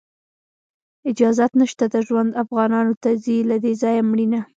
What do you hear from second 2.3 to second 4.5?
افغانانو ته ځي له دې ځایه مړینه